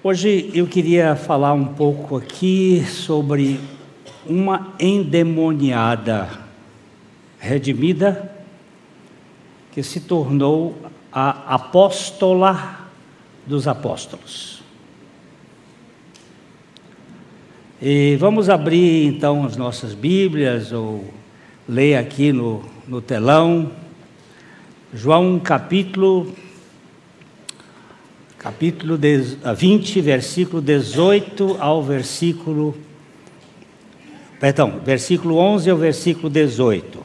[0.00, 3.58] Hoje eu queria falar um pouco aqui sobre
[4.24, 6.30] uma endemoniada
[7.36, 8.32] redimida
[9.72, 10.78] que se tornou
[11.10, 12.88] a apóstola
[13.44, 14.62] dos apóstolos.
[17.82, 21.12] E vamos abrir então as nossas Bíblias ou
[21.68, 23.72] ler aqui no, no telão,
[24.94, 26.32] João capítulo
[28.38, 32.76] capítulo 20, versículo 18 ao versículo.
[34.38, 37.04] Perdão, versículo 11 ao versículo 18.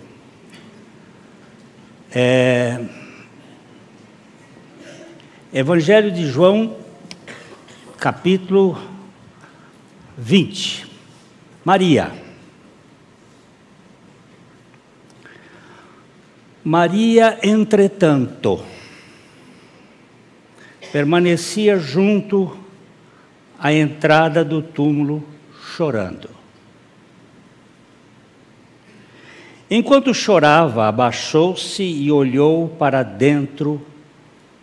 [2.11, 2.79] É,
[5.51, 6.77] Evangelho de João,
[7.97, 8.77] capítulo
[10.15, 10.85] 20.
[11.65, 12.11] Maria.
[16.63, 18.63] Maria, entretanto,
[20.93, 22.55] permanecia junto
[23.57, 25.23] à entrada do túmulo
[25.75, 26.29] chorando.
[29.71, 33.81] Enquanto chorava, abaixou-se e olhou para dentro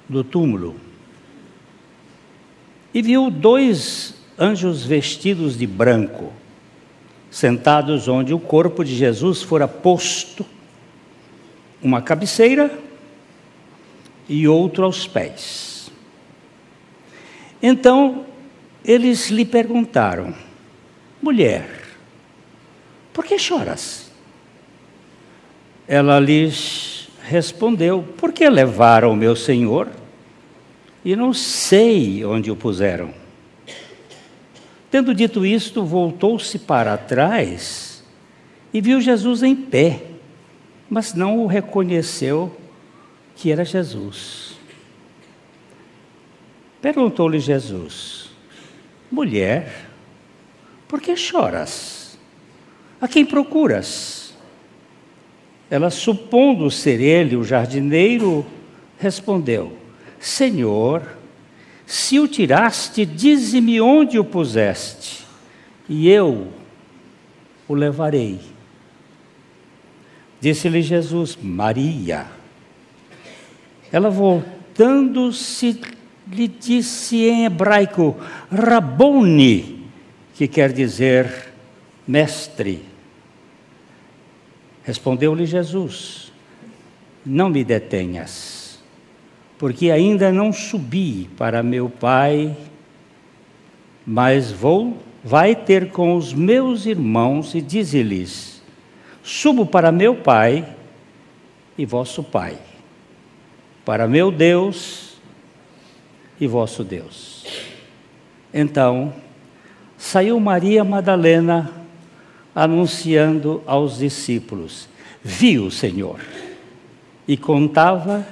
[0.08, 0.76] do túmulo.
[2.94, 6.32] E viu dois anjos vestidos de branco,
[7.28, 10.46] sentados onde o corpo de Jesus fora posto,
[11.82, 12.70] uma cabeceira
[14.28, 15.69] e outro aos pés.
[17.62, 18.26] Então
[18.84, 20.34] eles lhe perguntaram:
[21.20, 21.68] mulher,
[23.12, 24.10] por que choras?
[25.86, 29.88] Ela lhes respondeu: Porque levaram meu senhor
[31.04, 33.12] e não sei onde o puseram.
[34.90, 38.02] Tendo dito isto, voltou-se para trás
[38.72, 40.02] e viu Jesus em pé,
[40.88, 42.54] mas não o reconheceu
[43.36, 44.49] que era Jesus.
[46.80, 48.30] Perguntou-lhe Jesus:
[49.10, 49.88] Mulher,
[50.88, 52.18] por que choras?
[53.00, 54.34] A quem procuras?
[55.70, 58.44] Ela, supondo ser ele o jardineiro,
[58.98, 59.76] respondeu:
[60.18, 61.16] Senhor,
[61.86, 65.26] se o tiraste, dize-me onde o puseste,
[65.88, 66.48] e eu
[67.68, 68.40] o levarei.
[70.40, 72.26] Disse-lhe Jesus: Maria.
[73.92, 75.80] Ela, voltando-se,
[76.30, 78.16] lhe disse em hebraico,
[78.50, 79.84] Raboni,
[80.34, 81.52] que quer dizer
[82.06, 82.82] mestre.
[84.84, 86.32] Respondeu-lhe Jesus:
[87.26, 88.80] Não me detenhas,
[89.58, 92.56] porque ainda não subi para meu Pai,
[94.06, 98.62] mas vou, vai ter com os meus irmãos e dize-lhes:
[99.22, 100.66] Subo para meu Pai
[101.76, 102.56] e vosso Pai,
[103.84, 105.09] para meu Deus
[106.40, 107.44] e vosso Deus.
[108.52, 109.12] Então,
[109.96, 111.70] saiu Maria Madalena
[112.54, 114.88] anunciando aos discípulos:
[115.22, 116.18] Viu o Senhor.
[117.28, 118.26] E contava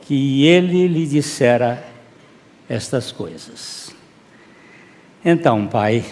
[0.00, 1.86] que ele lhe dissera
[2.68, 3.94] estas coisas.
[5.24, 6.04] Então, Pai,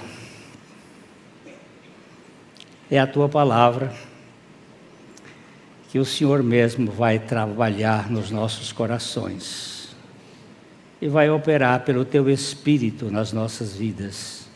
[2.88, 3.92] é a tua palavra
[5.90, 9.79] que o Senhor mesmo vai trabalhar nos nossos corações
[11.00, 14.46] e vai operar pelo teu Espírito nas nossas vidas,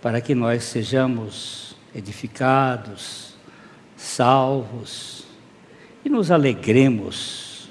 [0.00, 3.34] para que nós sejamos edificados,
[3.96, 5.24] salvos
[6.04, 7.70] e nos alegremos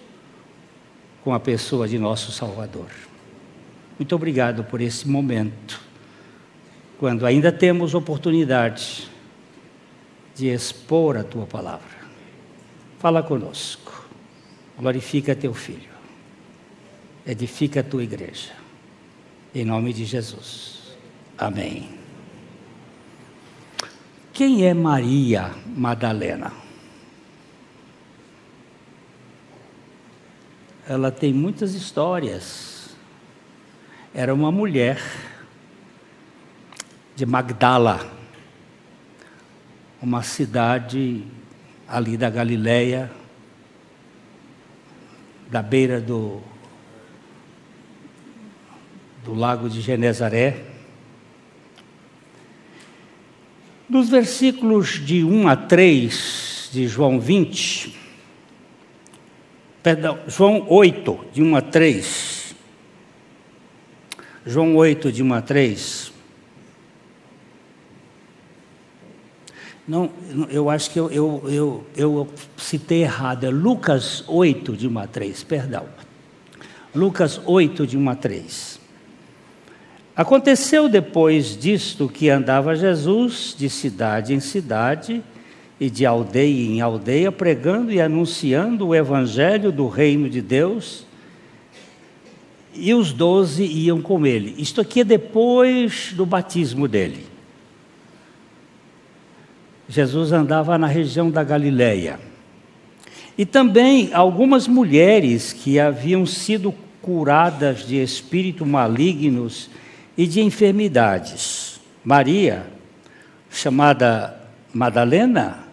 [1.23, 2.89] com a pessoa de nosso Salvador.
[3.97, 5.81] Muito obrigado por esse momento,
[6.99, 9.09] quando ainda temos oportunidade
[10.35, 12.01] de expor a tua palavra.
[12.99, 14.07] Fala conosco,
[14.77, 15.90] glorifica teu filho
[17.25, 18.51] edifica a tua igreja.
[19.53, 20.95] Em nome de Jesus.
[21.37, 21.89] Amém.
[24.33, 26.53] Quem é Maria Madalena?
[30.87, 32.95] Ela tem muitas histórias.
[34.13, 35.01] Era uma mulher
[37.15, 38.09] de Magdala,
[40.01, 41.23] uma cidade
[41.87, 43.11] ali da Galileia,
[45.49, 46.41] da beira do
[49.23, 50.65] do lago de Genezaré.
[53.87, 57.97] Nos versículos de 1 a 3 de João 20,
[59.83, 62.55] perdão, João 8, de 1 a 3.
[64.45, 66.13] João 8, de 1 a 3.
[69.87, 70.09] Não,
[70.49, 75.07] eu acho que eu, eu, eu, eu citei errado, é Lucas 8, de 1 a
[75.07, 75.85] 3, perdão.
[76.95, 78.80] Lucas 8, de 1 a 3.
[80.15, 85.23] Aconteceu depois disto que andava Jesus de cidade em cidade
[85.79, 91.05] e de aldeia em aldeia, pregando e anunciando o evangelho do reino de Deus,
[92.73, 94.53] e os doze iam com ele.
[94.57, 97.25] Isto aqui é depois do batismo dele.
[99.89, 102.19] Jesus andava na região da Galileia.
[103.37, 109.69] E também algumas mulheres que haviam sido curadas de espíritos malignos
[110.21, 111.81] e de enfermidades.
[112.05, 112.67] Maria,
[113.49, 114.39] chamada
[114.71, 115.63] Madalena,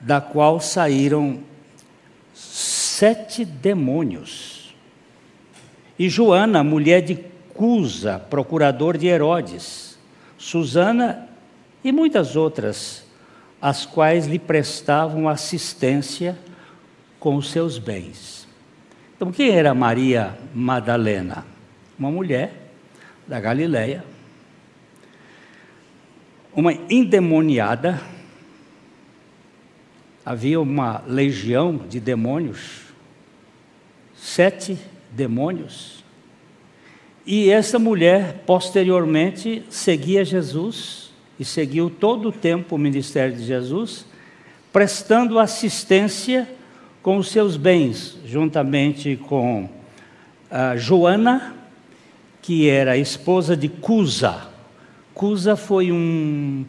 [0.00, 1.38] da qual saíram
[2.34, 4.74] sete demônios.
[5.96, 7.14] E Joana, mulher de
[7.54, 9.96] Cusa, procurador de Herodes,
[10.36, 11.28] Susana
[11.84, 13.04] e muitas outras,
[13.60, 16.36] as quais lhe prestavam assistência
[17.20, 18.48] com os seus bens.
[19.14, 21.46] Então, quem era Maria Madalena?
[21.96, 22.61] Uma mulher
[23.32, 24.04] da Galileia,
[26.54, 27.98] uma endemoniada,
[30.22, 32.92] havia uma legião de demônios,
[34.14, 34.76] sete
[35.10, 36.04] demônios,
[37.24, 44.04] e essa mulher posteriormente seguia Jesus e seguiu todo o tempo o ministério de Jesus,
[44.70, 46.46] prestando assistência
[47.02, 49.70] com os seus bens, juntamente com
[50.50, 51.61] a Joana,
[52.42, 54.48] que era esposa de Cusa.
[55.14, 56.66] Cusa foi um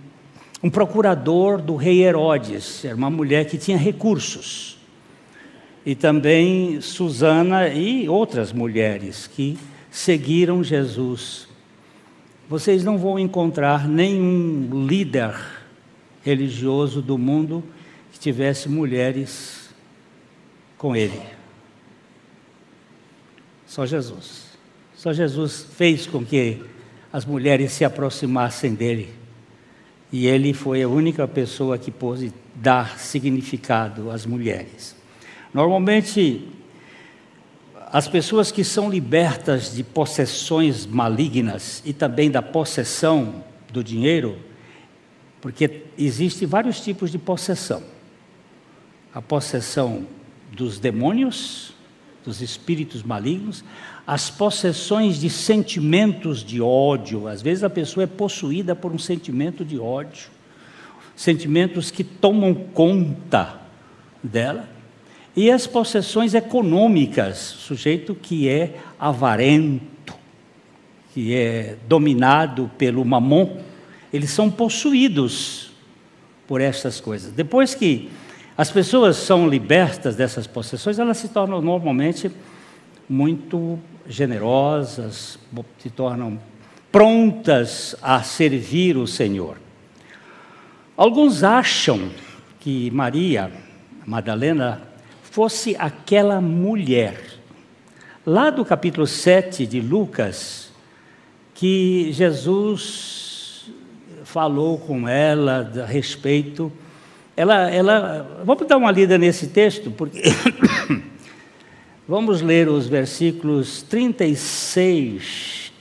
[0.64, 4.78] um procurador do rei Herodes, era uma mulher que tinha recursos.
[5.86, 9.60] E também Susana e outras mulheres que
[9.92, 11.50] seguiram Jesus.
[12.48, 15.36] Vocês não vão encontrar nenhum líder
[16.24, 17.62] religioso do mundo
[18.14, 19.70] que tivesse mulheres
[20.78, 21.22] com ele.
[23.68, 24.43] Só Jesus.
[25.04, 26.64] Só Jesus fez com que
[27.12, 29.10] as mulheres se aproximassem dele
[30.10, 34.96] e ele foi a única pessoa que pôde dar significado às mulheres.
[35.54, 36.48] Normalmente,
[37.92, 44.38] as pessoas que são libertas de possessões malignas e também da possessão do dinheiro,
[45.42, 47.84] porque existem vários tipos de possessão.
[49.14, 50.08] A possessão
[50.50, 51.73] dos demônios,
[52.24, 53.64] dos espíritos malignos,
[54.06, 57.28] as possessões de sentimentos de ódio.
[57.28, 60.28] Às vezes a pessoa é possuída por um sentimento de ódio,
[61.16, 63.62] sentimentos que tomam conta
[64.22, 64.70] dela.
[65.36, 70.14] E as possessões econômicas, sujeito que é avarento,
[71.14, 73.58] que é dominado pelo mamon,
[74.12, 75.72] eles são possuídos
[76.48, 77.32] por essas coisas.
[77.32, 78.10] Depois que
[78.58, 82.32] as pessoas são libertas dessas possessões, elas se tornam normalmente
[83.10, 85.40] muito generosas,
[85.80, 86.40] se tornam
[86.92, 89.58] prontas a servir o Senhor.
[90.96, 92.12] Alguns acham
[92.60, 93.52] que Maria
[94.06, 94.82] Madalena
[95.24, 97.20] fosse aquela mulher,
[98.24, 100.72] lá do capítulo 7 de Lucas,
[101.56, 103.72] que Jesus
[104.24, 106.72] falou com ela a respeito.
[107.36, 110.22] Ela, ela, vamos dar uma lida nesse texto, porque
[112.06, 115.72] Vamos ler os versículos 36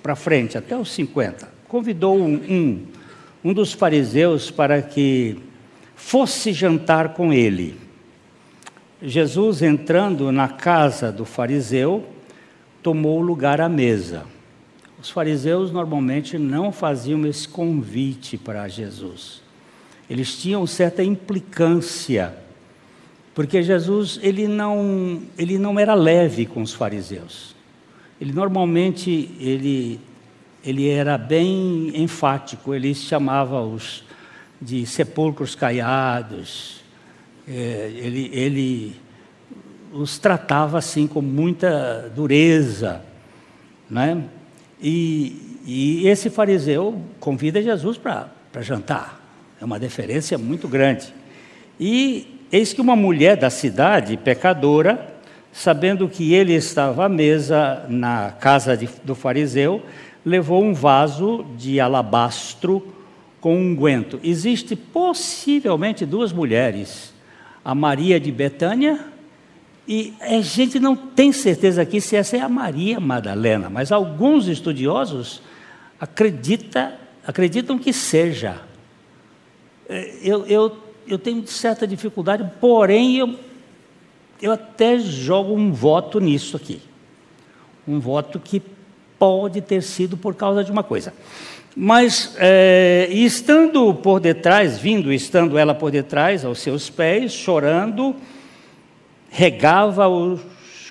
[0.00, 1.52] para frente, até os 50.
[1.66, 2.86] Convidou um, um,
[3.42, 5.36] um dos fariseus para que
[5.96, 7.76] fosse jantar com ele.
[9.02, 12.06] Jesus, entrando na casa do fariseu,
[12.80, 14.24] tomou lugar à mesa.
[15.00, 19.41] Os fariseus normalmente não faziam esse convite para Jesus.
[20.12, 22.34] Eles tinham certa implicância
[23.34, 27.54] porque Jesus ele não, ele não era leve com os fariseus.
[28.20, 29.98] Ele normalmente ele,
[30.62, 34.04] ele era bem enfático, ele chamava-os
[34.60, 36.82] de sepulcros caiados,
[37.48, 38.96] é, ele, ele
[39.92, 43.02] os tratava assim com muita dureza.
[43.88, 44.24] Né?
[44.80, 49.21] E, e esse fariseu convida Jesus para jantar,
[49.62, 51.14] é uma deferência muito grande.
[51.80, 55.16] E Eis que uma mulher da cidade, pecadora,
[55.50, 59.80] sabendo que ele estava à mesa na casa de, do fariseu,
[60.22, 62.94] levou um vaso de alabastro
[63.40, 64.20] com unguento.
[64.22, 67.14] Existe possivelmente duas mulheres,
[67.64, 69.00] a Maria de Betânia
[69.88, 74.46] e a gente não tem certeza aqui se essa é a Maria Madalena, mas alguns
[74.46, 75.40] estudiosos
[75.98, 78.60] acredita, acreditam que seja.
[79.88, 83.38] É, eu, eu eu tenho certa dificuldade, porém eu,
[84.40, 86.80] eu até jogo um voto nisso aqui.
[87.86, 88.62] Um voto que
[89.18, 91.12] pode ter sido por causa de uma coisa.
[91.74, 98.14] Mas, é, estando por detrás, vindo, estando ela por detrás, aos seus pés, chorando,
[99.30, 100.40] regava-os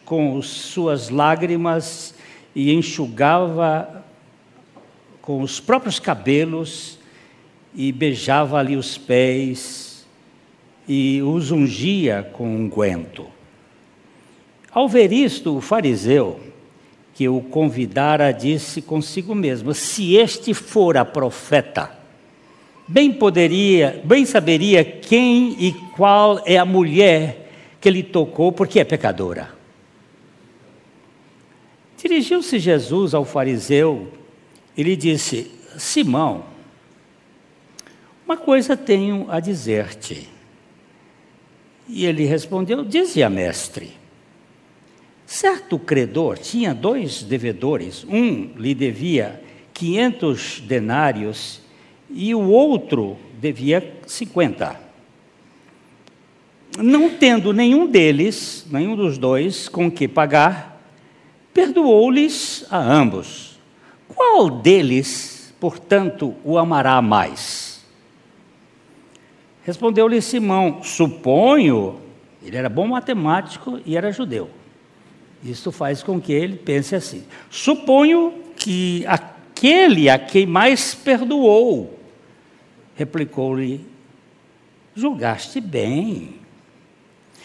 [0.04, 2.16] com suas lágrimas
[2.56, 4.04] e enxugava
[5.22, 7.00] com os próprios cabelos
[7.74, 10.06] e beijava ali os pés
[10.88, 13.28] e os ungia com unguento.
[14.72, 16.40] Ao ver isto, o fariseu,
[17.14, 21.92] que o convidara, disse consigo mesmo: Se este fora profeta,
[22.88, 27.50] bem poderia, bem saberia quem e qual é a mulher
[27.80, 29.50] que lhe tocou, porque é pecadora.
[31.98, 34.08] Dirigiu-se Jesus ao fariseu
[34.76, 36.51] e lhe disse: Simão,
[38.32, 40.30] uma coisa tenho a dizer-te.
[41.86, 43.92] E ele respondeu: Dizia, mestre.
[45.26, 48.06] Certo credor tinha dois devedores.
[48.06, 51.60] Um lhe devia 500 denários
[52.10, 54.80] e o outro devia 50.
[56.78, 60.82] Não tendo nenhum deles, nenhum dos dois, com que pagar,
[61.54, 63.60] perdoou-lhes a ambos.
[64.08, 67.71] Qual deles, portanto, o amará mais?
[69.64, 72.00] Respondeu-lhe Simão: Suponho,
[72.44, 74.50] ele era bom matemático e era judeu.
[75.44, 82.00] Isso faz com que ele pense assim: Suponho que aquele a quem mais perdoou,
[82.96, 83.86] replicou-lhe:
[84.96, 86.42] Julgaste bem.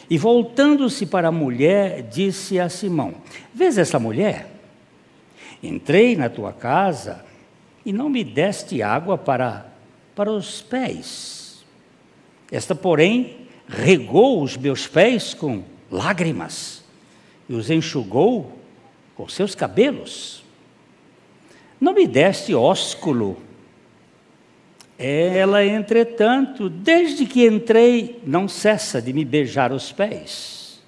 [0.08, 3.14] E voltando-se para a mulher, disse a Simão:
[3.52, 4.50] Vês essa mulher?
[5.62, 7.24] Entrei na tua casa
[7.84, 9.66] e não me deste água para,
[10.14, 11.35] para os pés
[12.50, 16.84] esta, porém, regou os meus pés com lágrimas
[17.48, 18.58] e os enxugou
[19.14, 20.44] com seus cabelos.
[21.80, 23.36] Não me deste ósculo.
[24.98, 30.80] Ela, entretanto, desde que entrei, não cessa de me beijar os pés.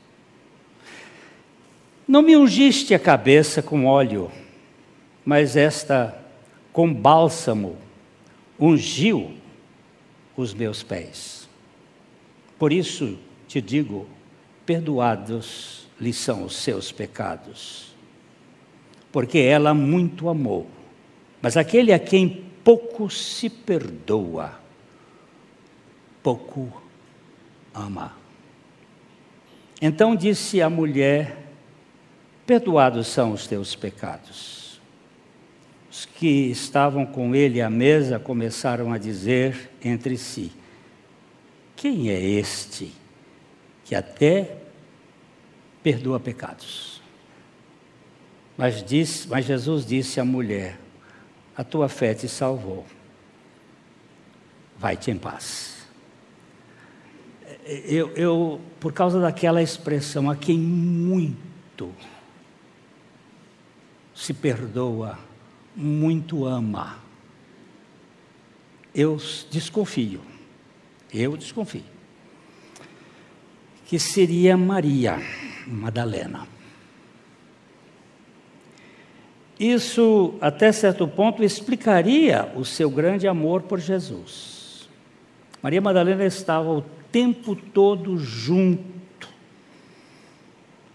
[2.06, 4.30] Não me ungiste a cabeça com óleo,
[5.26, 6.18] mas esta
[6.72, 7.76] com bálsamo
[8.58, 9.34] ungiu
[10.34, 11.37] os meus pés.
[12.58, 14.06] Por isso te digo:
[14.66, 17.94] perdoados lhe são os seus pecados,
[19.12, 20.66] porque ela muito amou.
[21.40, 24.60] Mas aquele a quem pouco se perdoa,
[26.22, 26.82] pouco
[27.72, 28.16] ama.
[29.80, 31.48] Então disse a mulher:
[32.44, 34.80] Perdoados são os teus pecados.
[35.90, 40.50] Os que estavam com ele à mesa começaram a dizer entre si:
[41.78, 42.92] quem é este
[43.84, 44.58] que até
[45.80, 47.00] perdoa pecados?
[48.56, 50.76] Mas, diz, mas Jesus disse à mulher:
[51.56, 52.84] A tua fé te salvou.
[54.76, 55.86] Vai-te em paz.
[57.64, 61.94] Eu, eu, por causa daquela expressão, a quem muito
[64.12, 65.16] se perdoa,
[65.76, 66.98] muito ama,
[68.92, 69.16] eu
[69.48, 70.37] desconfio
[71.12, 71.84] eu desconfio.
[73.86, 75.18] Que seria Maria
[75.66, 76.46] Madalena.
[79.58, 84.88] Isso, até certo ponto, explicaria o seu grande amor por Jesus.
[85.60, 89.28] Maria Madalena estava o tempo todo junto.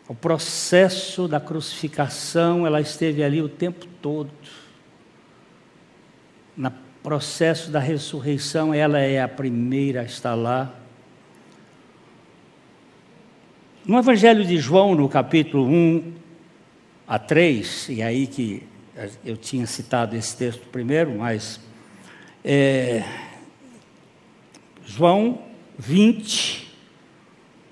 [0.08, 4.32] O processo da crucificação, ela esteve ali o tempo todo.
[6.56, 6.72] Na
[7.04, 10.74] processo da ressurreição, ela é a primeira a estar lá.
[13.86, 16.14] No Evangelho de João, no capítulo 1
[17.06, 18.64] a 3, e aí que
[19.26, 21.60] eu tinha citado esse texto primeiro, mas
[22.42, 23.04] é,
[24.86, 25.42] João
[25.78, 26.74] 20,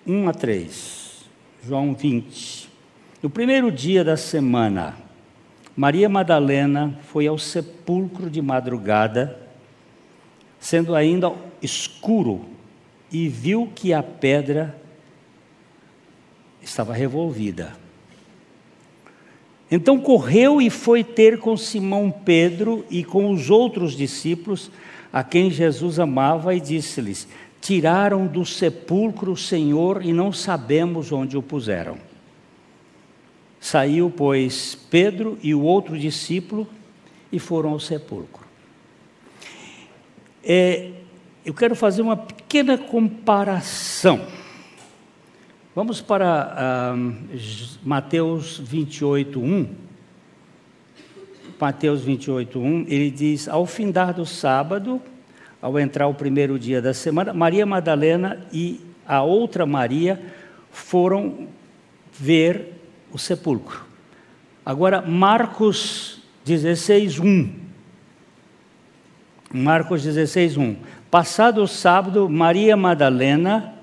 [0.06, 1.02] 1 a 3.
[1.64, 2.70] João 20.
[3.24, 4.98] No primeiro dia da semana,
[5.75, 9.40] Maria Madalena foi ao sepulcro de madrugada,
[10.60, 12.46] sendo ainda escuro,
[13.12, 14.75] e viu que a pedra
[16.62, 17.74] estava revolvida.
[19.70, 24.70] Então correu e foi ter com Simão Pedro e com os outros discípulos,
[25.12, 27.28] a quem Jesus amava, e disse-lhes:
[27.62, 32.11] Tiraram do sepulcro o Senhor e não sabemos onde o puseram.
[33.62, 36.68] Saiu, pois, Pedro e o outro discípulo
[37.32, 38.44] e foram ao sepulcro.
[40.44, 40.89] É,
[41.46, 44.25] eu quero fazer uma pequena comparação.
[45.75, 47.15] Vamos para uh,
[47.84, 49.70] Mateus 28, 1.
[51.60, 55.00] Mateus 28, 1, ele diz: Ao findar do sábado,
[55.62, 60.20] ao entrar o primeiro dia da semana, Maria Madalena e a outra Maria
[60.72, 61.48] foram
[62.12, 62.81] ver
[63.12, 63.86] o sepulcro.
[64.65, 67.50] Agora, Marcos 16, 1.
[69.53, 70.75] Marcos 16, 1.
[71.10, 73.74] Passado o sábado, Maria Madalena,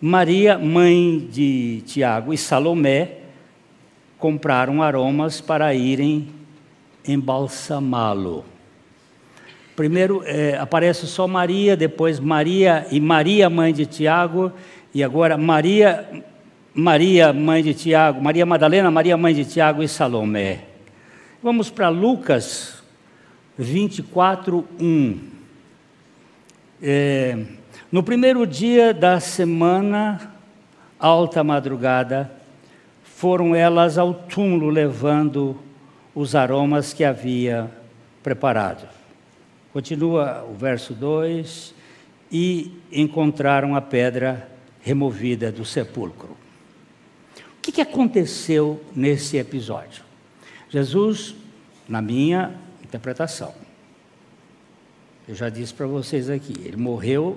[0.00, 3.18] Maria, mãe de Tiago, e Salomé
[4.18, 6.28] compraram aromas para irem
[7.06, 8.44] embalsamá-lo.
[9.74, 14.50] Primeiro é, aparece só Maria, depois Maria e Maria, mãe de Tiago,
[14.94, 16.24] e agora Maria,
[16.78, 20.64] Maria, mãe de Tiago, Maria Madalena, Maria, mãe de Tiago e Salomé.
[21.42, 22.82] Vamos para Lucas
[23.56, 25.20] 24, 1.
[26.82, 27.38] É,
[27.90, 30.34] no primeiro dia da semana,
[31.00, 32.30] alta madrugada,
[33.02, 35.56] foram elas ao túmulo levando
[36.14, 37.70] os aromas que havia
[38.22, 38.86] preparado.
[39.72, 41.74] Continua o verso 2:
[42.30, 44.46] e encontraram a pedra
[44.82, 46.35] removida do sepulcro.
[47.66, 50.04] Que, que aconteceu nesse episódio?
[50.70, 51.34] Jesus,
[51.88, 52.54] na minha
[52.84, 53.52] interpretação,
[55.26, 57.36] eu já disse para vocês aqui, ele morreu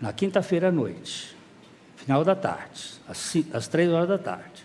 [0.00, 1.36] na quinta-feira à noite,
[1.94, 4.64] final da tarde, às, às três horas da tarde.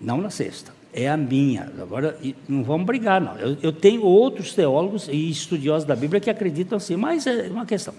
[0.00, 1.64] Não na sexta é a minha.
[1.82, 2.16] Agora,
[2.48, 3.36] não vamos brigar, não.
[3.36, 7.66] Eu, eu, tenho outros teólogos e estudiosos da Bíblia que acreditam assim, mas é uma
[7.66, 7.94] questão.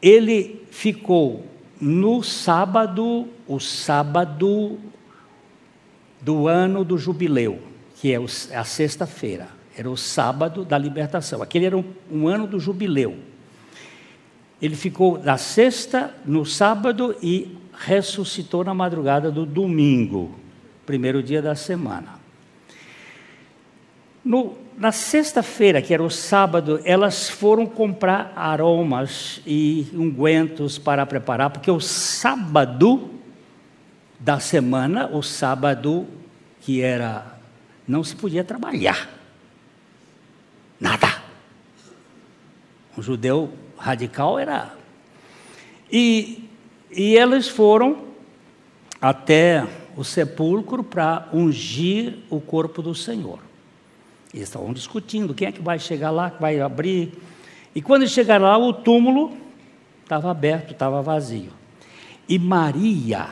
[0.00, 4.78] Ele ficou no sábado, o sábado
[6.20, 7.60] do ano do jubileu,
[7.96, 8.18] que é
[8.56, 9.48] a sexta-feira.
[9.76, 11.42] Era o sábado da libertação.
[11.42, 13.16] Aquele era um, um ano do jubileu.
[14.60, 20.46] Ele ficou da sexta no sábado e ressuscitou na madrugada do domingo
[20.86, 22.20] primeiro dia da semana.
[24.24, 31.50] No, na sexta-feira, que era o sábado, elas foram comprar aromas e ungüentos para preparar,
[31.50, 33.10] porque o sábado
[34.20, 36.06] da semana, o sábado
[36.60, 37.38] que era,
[37.88, 39.08] não se podia trabalhar.
[40.78, 41.22] Nada.
[42.96, 44.74] Um judeu radical era.
[45.90, 46.50] E,
[46.90, 48.04] e eles foram
[49.00, 53.45] até o sepulcro para ungir o corpo do Senhor.
[54.36, 57.10] Eles estavam discutindo quem é que vai chegar lá, que vai abrir.
[57.74, 59.34] E quando chegaram lá, o túmulo
[60.02, 61.50] estava aberto, estava vazio.
[62.28, 63.28] E Maria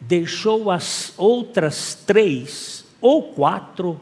[0.00, 4.00] deixou as outras três ou quatro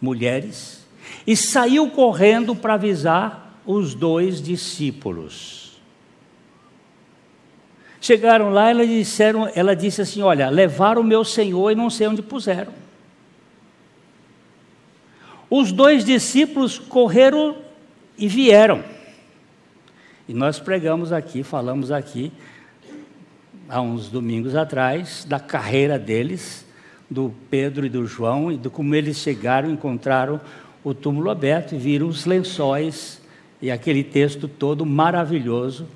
[0.00, 0.86] mulheres
[1.26, 5.78] e saiu correndo para avisar os dois discípulos.
[8.00, 12.06] Chegaram lá, ela, disseram, ela disse assim: Olha, levaram o meu senhor e não sei
[12.06, 12.87] onde puseram.
[15.50, 17.56] Os dois discípulos correram
[18.16, 18.84] e vieram.
[20.28, 22.30] E nós pregamos aqui, falamos aqui,
[23.68, 26.66] há uns domingos atrás, da carreira deles,
[27.08, 30.40] do Pedro e do João, e de como eles chegaram, encontraram
[30.84, 33.20] o túmulo aberto e viram os lençóis
[33.60, 35.86] e aquele texto todo maravilhoso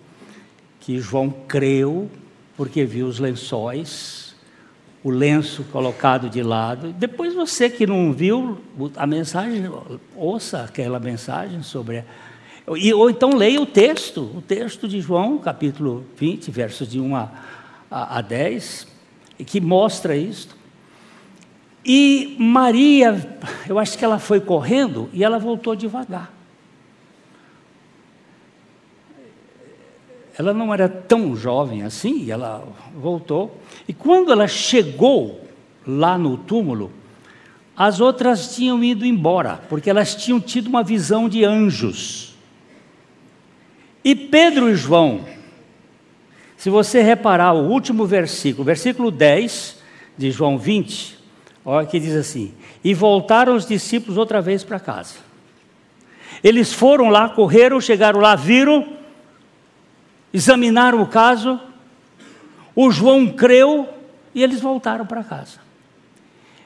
[0.80, 2.10] que João creu
[2.56, 4.21] porque viu os lençóis,
[5.04, 6.92] o lenço colocado de lado.
[6.92, 8.58] Depois você que não viu
[8.96, 9.64] a mensagem,
[10.16, 12.04] ouça aquela mensagem sobre.
[12.66, 17.30] Ou então leia o texto, o texto de João, capítulo 20, versos de 1 a,
[17.90, 18.86] a, a 10,
[19.44, 20.56] que mostra isto.
[21.84, 23.36] E Maria,
[23.68, 26.41] eu acho que ela foi correndo e ela voltou devagar.
[30.38, 32.66] Ela não era tão jovem assim, ela
[32.96, 33.60] voltou.
[33.86, 35.46] E quando ela chegou
[35.86, 36.90] lá no túmulo,
[37.76, 42.34] as outras tinham ido embora, porque elas tinham tido uma visão de anjos.
[44.04, 45.24] E Pedro e João,
[46.56, 49.78] se você reparar o último versículo, versículo 10
[50.16, 51.18] de João 20,
[51.64, 55.14] olha que diz assim: E voltaram os discípulos outra vez para casa.
[56.42, 59.01] Eles foram lá, correram, chegaram lá, viram
[60.32, 61.60] examinaram o caso,
[62.74, 63.88] o João creu
[64.34, 65.60] e eles voltaram para casa.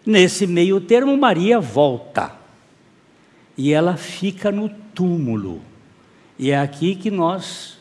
[0.04, 2.32] Nesse meio termo, Maria volta
[3.56, 5.62] e ela fica no túmulo.
[6.38, 7.78] E é aqui que nós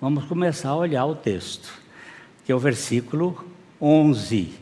[0.00, 1.72] vamos começar a olhar o texto,
[2.44, 3.44] que é o versículo
[3.80, 4.52] 11.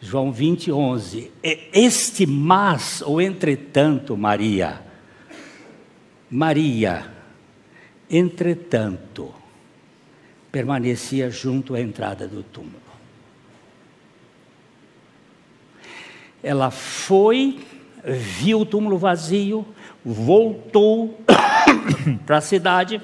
[0.00, 1.32] João 20, 11.
[1.42, 4.80] Este mas, ou entretanto, Maria,
[6.30, 7.10] Maria,
[8.08, 9.34] entretanto,
[10.50, 12.88] permanecia junto à entrada do túmulo.
[16.42, 17.58] ela foi,
[18.04, 19.66] viu o túmulo vazio,
[20.04, 21.20] voltou
[22.24, 23.00] para a cidade,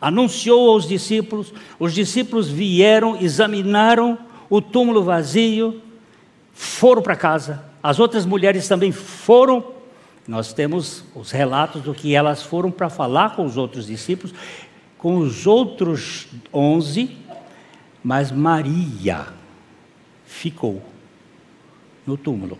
[0.00, 5.80] anunciou aos discípulos, os discípulos vieram, examinaram o túmulo vazio,
[6.52, 7.64] foram para casa.
[7.82, 9.64] As outras mulheres também foram.
[10.26, 14.34] Nós temos os relatos do que elas foram para falar com os outros discípulos,
[15.02, 17.16] com os outros onze,
[18.04, 19.26] mas Maria
[20.24, 20.80] ficou
[22.06, 22.56] no túmulo.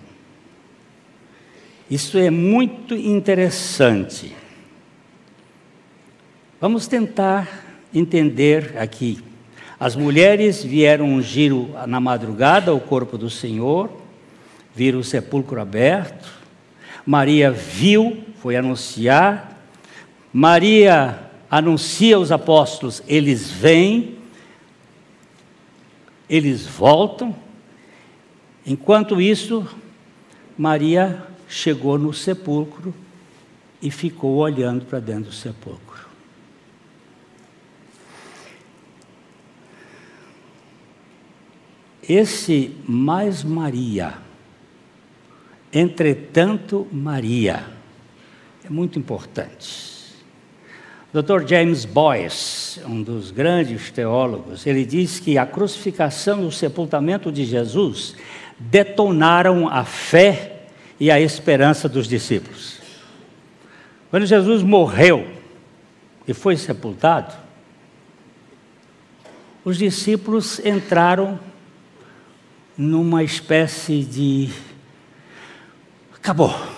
[1.88, 4.34] Isso é muito interessante.
[6.60, 7.48] Vamos tentar
[7.94, 9.22] entender aqui.
[9.78, 11.52] As mulheres vieram ungir
[11.86, 13.88] na madrugada o corpo do Senhor,
[14.74, 16.28] viram o sepulcro aberto.
[17.06, 19.64] Maria viu, foi anunciar.
[20.32, 24.16] Maria anuncia aos apóstolos, eles vêm,
[26.26, 27.36] eles voltam.
[28.64, 29.68] Enquanto isso,
[30.56, 32.94] Maria chegou no sepulcro
[33.82, 36.06] e ficou olhando para dentro do sepulcro.
[42.08, 44.14] Esse mais Maria,
[45.70, 47.66] entretanto Maria,
[48.64, 49.91] é muito importante.
[51.12, 51.46] Dr.
[51.46, 57.44] James Boyce, um dos grandes teólogos, ele diz que a crucificação e o sepultamento de
[57.44, 58.16] Jesus
[58.58, 62.80] detonaram a fé e a esperança dos discípulos.
[64.10, 65.26] Quando Jesus morreu
[66.26, 67.34] e foi sepultado,
[69.64, 71.38] os discípulos entraram
[72.76, 74.50] numa espécie de.
[76.14, 76.71] Acabou.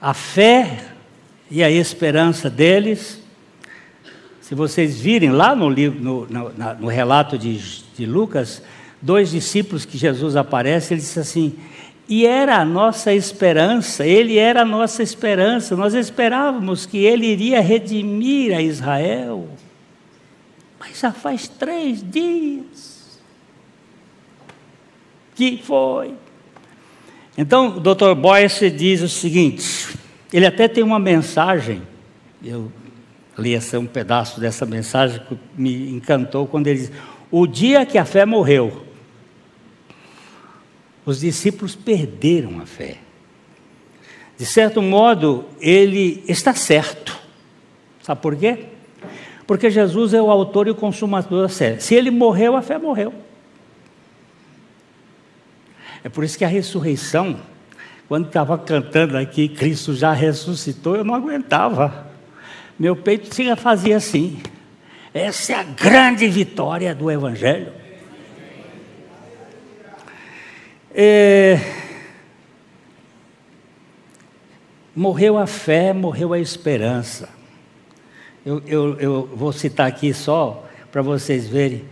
[0.00, 0.84] A fé
[1.50, 3.22] e a esperança deles,
[4.40, 7.58] se vocês virem lá no, livro, no, no, no relato de,
[7.96, 8.62] de Lucas,
[9.00, 11.56] dois discípulos que Jesus aparece, ele disse assim:
[12.10, 17.60] e era a nossa esperança, ele era a nossa esperança, nós esperávamos que ele iria
[17.60, 19.48] redimir a Israel.
[20.80, 23.20] Mas já faz três dias
[25.36, 26.14] que foi.
[27.38, 28.14] Então, o Dr.
[28.16, 29.79] Boyce diz o seguinte:
[30.32, 31.82] ele até tem uma mensagem,
[32.42, 32.70] eu
[33.36, 36.92] li esse, um pedaço dessa mensagem que me encantou quando ele diz:
[37.30, 38.86] O dia que a fé morreu,
[41.04, 42.98] os discípulos perderam a fé.
[44.36, 47.18] De certo modo, ele está certo.
[48.02, 48.66] Sabe por quê?
[49.46, 51.78] Porque Jesus é o autor e o consumador da fé.
[51.78, 53.12] Se ele morreu, a fé morreu.
[56.02, 57.38] É por isso que a ressurreição,
[58.10, 62.08] quando estava cantando aqui, Cristo já ressuscitou, eu não aguentava.
[62.76, 64.42] Meu peito fazia assim.
[65.14, 67.72] Essa é a grande vitória do Evangelho.
[70.92, 71.60] É...
[74.92, 77.28] Morreu a fé, morreu a esperança.
[78.44, 81.84] Eu, eu, eu vou citar aqui só para vocês verem.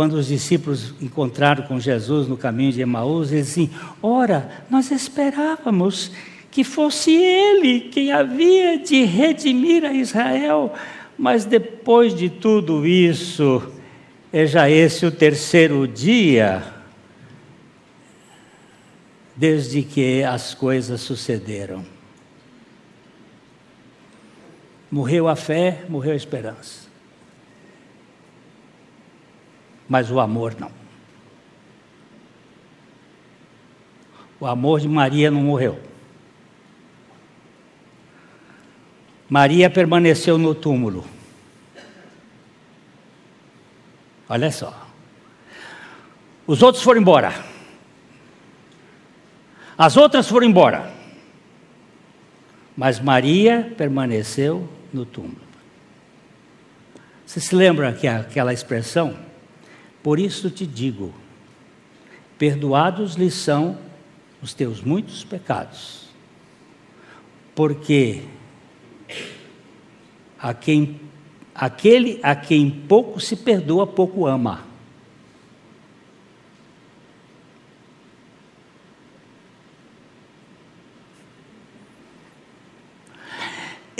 [0.00, 3.68] Quando os discípulos encontraram com Jesus no caminho de Emaús, eles assim:
[4.02, 6.10] Ora, nós esperávamos
[6.50, 10.72] que fosse Ele quem havia de redimir a Israel,
[11.18, 13.62] mas depois de tudo isso,
[14.32, 16.62] é já esse o terceiro dia
[19.36, 21.84] desde que as coisas sucederam.
[24.90, 26.89] Morreu a fé, morreu a esperança.
[29.90, 30.70] Mas o amor não.
[34.38, 35.80] O amor de Maria não morreu.
[39.28, 41.04] Maria permaneceu no túmulo.
[44.28, 44.86] Olha só.
[46.46, 47.44] Os outros foram embora.
[49.76, 50.88] As outras foram embora.
[52.76, 55.42] Mas Maria permaneceu no túmulo.
[57.26, 59.29] Você se lembra que aquela expressão?
[60.02, 61.12] Por isso te digo:
[62.38, 63.78] perdoados lhe são
[64.42, 66.08] os teus muitos pecados,
[67.54, 68.22] porque
[70.38, 71.00] a quem,
[71.54, 74.70] aquele a quem pouco se perdoa, pouco ama.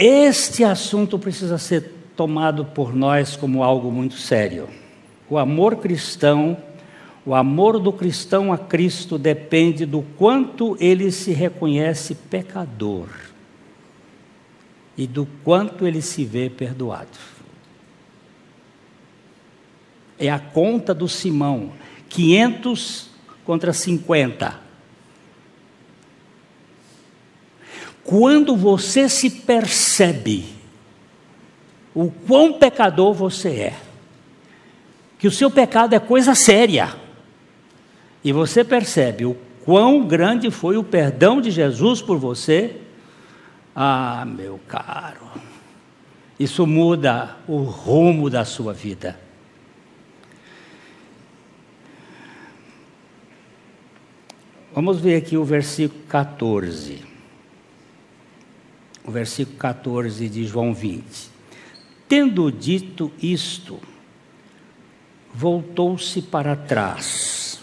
[0.03, 4.80] Este assunto precisa ser tomado por nós como algo muito sério.
[5.31, 6.59] O amor cristão,
[7.25, 13.09] o amor do cristão a Cristo depende do quanto ele se reconhece pecador
[14.99, 17.16] e do quanto ele se vê perdoado.
[20.19, 21.73] É a conta do Simão,
[22.09, 23.09] 500
[23.45, 24.61] contra 50.
[28.03, 30.47] Quando você se percebe
[31.95, 33.89] o quão pecador você é,
[35.20, 36.96] que o seu pecado é coisa séria,
[38.24, 42.80] e você percebe o quão grande foi o perdão de Jesus por você,
[43.76, 45.26] ah, meu caro,
[46.38, 49.20] isso muda o rumo da sua vida.
[54.72, 57.04] Vamos ver aqui o versículo 14.
[59.04, 61.28] O versículo 14 de João 20.
[62.09, 63.78] Tendo dito isto,
[65.35, 67.61] voltou-se para trás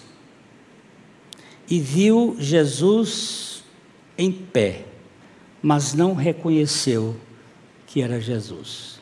[1.69, 3.63] e viu Jesus
[4.17, 4.85] em pé,
[5.61, 7.15] mas não reconheceu
[7.85, 8.99] que era Jesus.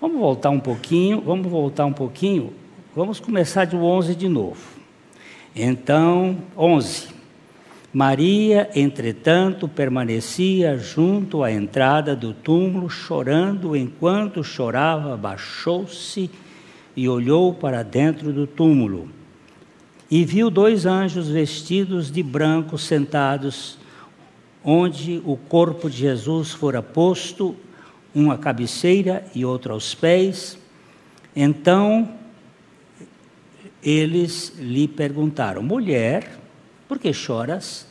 [0.00, 2.52] Vamos voltar um pouquinho, vamos voltar um pouquinho,
[2.94, 4.78] vamos começar de 11 de novo.
[5.54, 7.08] Então, 11.
[7.92, 13.74] Maria, entretanto, permanecia junto à entrada do túmulo, chorando.
[13.74, 16.30] Enquanto chorava, baixou-se e
[17.06, 19.10] olhou para dentro do túmulo.
[20.10, 23.76] E viu dois anjos vestidos de branco sentados,
[24.64, 27.54] onde o corpo de Jesus fora posto,
[28.14, 30.58] um à cabeceira e outro aos pés.
[31.36, 32.08] Então
[33.82, 36.38] eles lhe perguntaram: Mulher,
[36.88, 37.86] por que choras?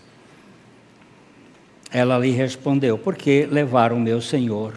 [1.92, 4.74] Ela lhe respondeu: Porque levaram meu senhor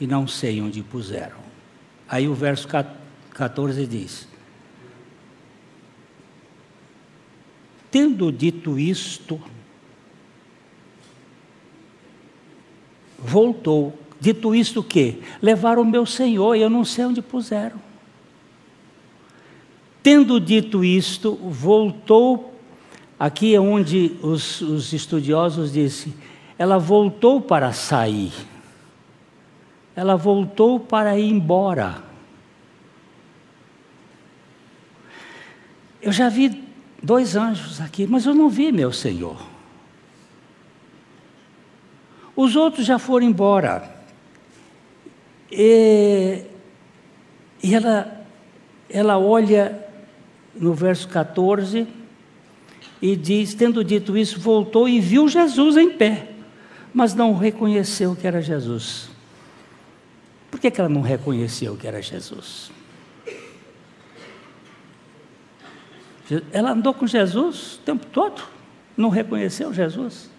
[0.00, 1.38] e não sei onde puseram.
[2.08, 2.97] Aí o verso 14
[3.88, 4.26] diz:
[7.90, 9.40] Tendo dito isto,
[13.18, 13.98] voltou.
[14.20, 15.18] Dito isto o quê?
[15.40, 17.80] Levaram meu senhor e eu não sei onde puseram.
[20.02, 22.54] Tendo dito isto, voltou,
[23.18, 26.14] aqui é onde os, os estudiosos dizem,
[26.58, 28.32] ela voltou para sair,
[29.94, 32.07] ela voltou para ir embora.
[36.00, 36.64] Eu já vi
[37.02, 39.40] dois anjos aqui, mas eu não vi meu Senhor.
[42.36, 43.90] Os outros já foram embora.
[45.50, 46.42] E,
[47.62, 48.26] e ela,
[48.88, 49.84] ela olha
[50.54, 51.86] no verso 14,
[53.00, 56.28] e diz: Tendo dito isso, voltou e viu Jesus em pé,
[56.92, 59.08] mas não reconheceu que era Jesus.
[60.50, 62.70] Por que, que ela não reconheceu que era Jesus?
[66.52, 68.42] Ela andou com Jesus o tempo todo,
[68.96, 70.30] não reconheceu Jesus.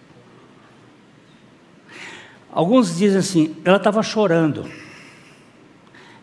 [2.52, 4.70] Alguns dizem assim: ela estava chorando,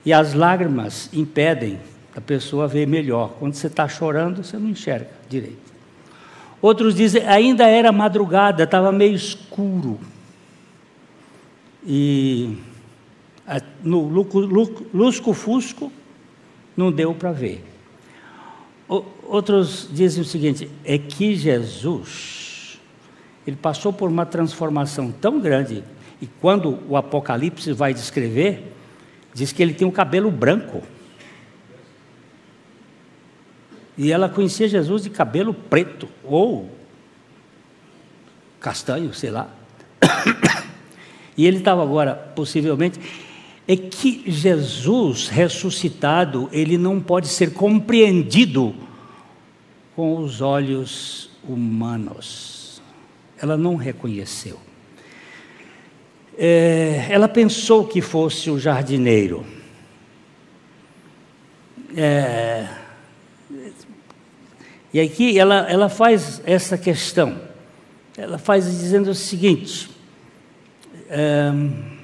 [0.06, 1.80] e as lágrimas impedem
[2.18, 3.36] a pessoa vê melhor.
[3.38, 5.72] Quando você está chorando, você não enxerga direito.
[6.60, 10.00] Outros dizem, ainda era madrugada, estava meio escuro.
[11.86, 12.58] E
[13.84, 14.02] no
[14.92, 15.92] lusco-fusco
[16.76, 17.64] não deu para ver.
[18.88, 22.80] Outros dizem o seguinte: é que Jesus,
[23.46, 25.84] ele passou por uma transformação tão grande,
[26.22, 28.72] e quando o Apocalipse vai descrever,
[29.34, 30.82] diz que ele tem um cabelo branco.
[33.98, 36.72] E ela conhecia Jesus de cabelo preto ou
[38.60, 39.50] castanho, sei lá.
[41.40, 43.00] E ele estava agora, possivelmente,
[43.68, 48.74] é que Jesus ressuscitado, ele não pode ser compreendido
[49.96, 52.82] com os olhos humanos.
[53.42, 54.58] Ela não reconheceu.
[56.38, 59.46] É, ela pensou que fosse o jardineiro.
[61.96, 62.68] É,
[64.94, 67.42] e aqui ela, ela faz essa questão.
[68.16, 69.90] Ela faz dizendo o seguinte,
[71.54, 71.97] um,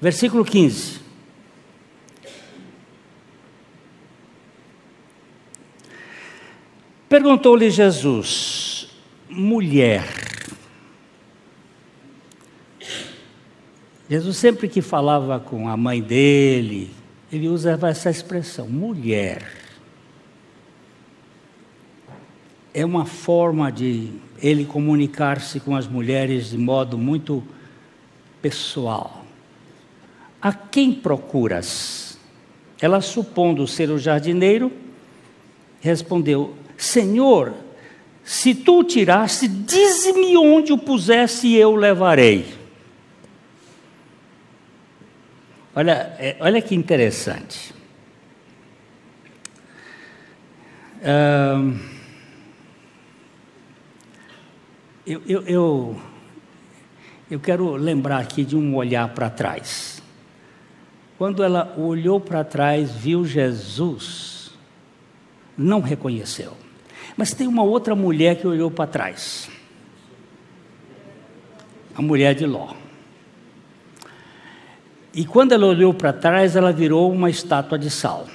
[0.00, 1.00] versículo 15.
[7.08, 8.88] Perguntou-lhe Jesus,
[9.28, 10.04] mulher.
[14.08, 16.90] Jesus sempre que falava com a mãe dele,
[17.32, 19.60] ele usava essa expressão, mulher
[22.72, 24.10] é uma forma de
[24.40, 27.42] ele comunicar-se com as mulheres de modo muito
[28.40, 29.19] pessoal.
[30.40, 32.18] A quem procuras?
[32.80, 34.72] Ela, supondo ser o jardineiro,
[35.80, 37.54] respondeu: Senhor,
[38.24, 42.60] se tu o tiraste, dize-me onde o pusesse e eu o levarei.
[45.74, 47.74] Olha, é, olha que interessante.
[55.06, 56.00] eu, eu, eu,
[57.30, 59.99] eu quero lembrar aqui de um olhar para trás.
[61.20, 64.52] Quando ela olhou para trás, viu Jesus,
[65.54, 66.54] não reconheceu.
[67.14, 69.50] Mas tem uma outra mulher que olhou para trás.
[71.94, 72.72] A mulher de Ló.
[75.12, 78.26] E quando ela olhou para trás, ela virou uma estátua de sal.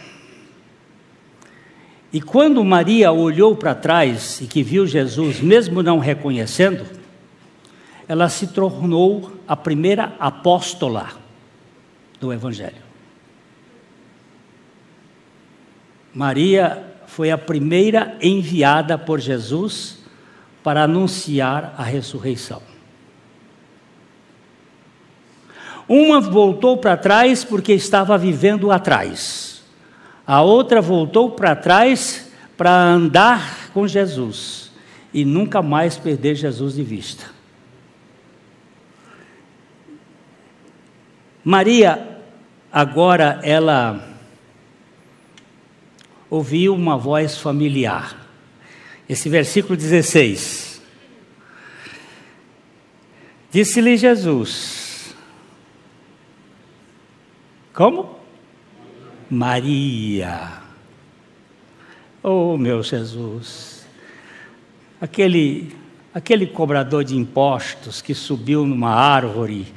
[2.14, 6.86] E quando Maria olhou para trás e que viu Jesus, mesmo não reconhecendo,
[8.08, 11.25] ela se tornou a primeira apóstola
[12.20, 12.84] do Evangelho.
[16.14, 20.00] Maria foi a primeira enviada por Jesus
[20.64, 22.62] para anunciar a ressurreição.
[25.88, 29.64] Uma voltou para trás porque estava vivendo atrás.
[30.26, 34.72] A outra voltou para trás para andar com Jesus
[35.14, 37.35] e nunca mais perder Jesus de vista.
[41.48, 42.24] Maria,
[42.72, 44.18] agora ela
[46.28, 48.28] ouviu uma voz familiar.
[49.08, 50.82] Esse versículo 16.
[53.52, 55.16] Disse-lhe Jesus:
[57.76, 58.18] Como?
[59.30, 60.64] Maria.
[62.24, 63.86] Oh, meu Jesus.
[65.00, 65.72] Aquele
[66.12, 69.68] aquele cobrador de impostos que subiu numa árvore,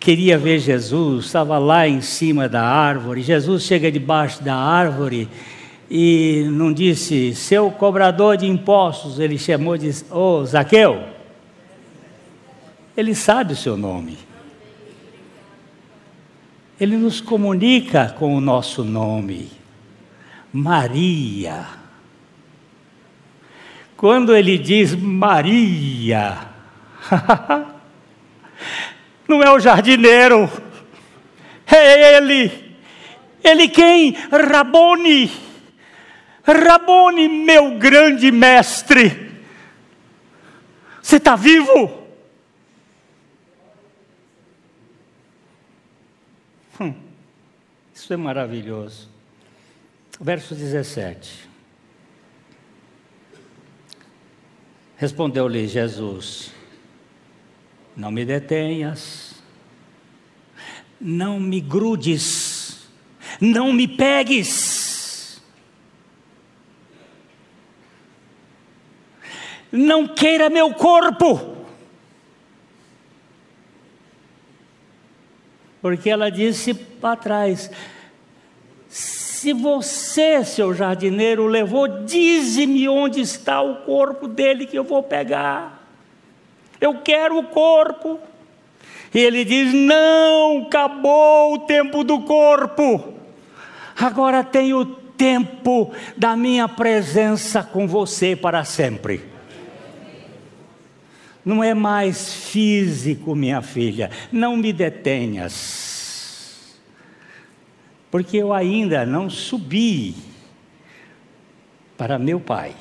[0.00, 3.20] queria ver Jesus, estava lá em cima da árvore.
[3.20, 5.28] Jesus chega debaixo da árvore
[5.90, 11.04] e não disse, seu cobrador de impostos, ele chamou de, ô oh, Zaqueu.
[12.96, 14.16] Ele sabe o seu nome.
[16.80, 19.50] Ele nos comunica com o nosso nome.
[20.52, 21.66] Maria.
[23.96, 26.38] Quando ele diz Maria,
[29.30, 30.50] não é o jardineiro,
[31.64, 32.76] é ele.
[33.42, 34.12] Ele quem?
[34.12, 35.30] Rabone.
[36.42, 39.30] Rabone, meu grande mestre.
[41.00, 41.98] Você está vivo?
[46.80, 46.94] Hum,
[47.94, 49.08] isso é maravilhoso.
[50.20, 51.48] Verso 17.
[54.96, 56.52] Respondeu-lhe Jesus:
[57.96, 59.34] Não me detenhas,
[61.00, 62.88] não me grudes,
[63.40, 65.40] não me pegues.
[69.72, 71.58] Não queira meu corpo.
[75.80, 77.70] Porque ela disse para trás:
[78.88, 85.79] se você, seu jardineiro, levou, dize-me onde está o corpo dele que eu vou pegar.
[86.80, 88.18] Eu quero o corpo.
[89.14, 93.14] E ele diz: Não, acabou o tempo do corpo.
[93.96, 99.28] Agora tem o tempo da minha presença com você para sempre.
[101.44, 104.10] Não é mais físico, minha filha.
[104.30, 105.90] Não me detenhas.
[108.10, 110.14] Porque eu ainda não subi
[111.96, 112.74] para meu Pai.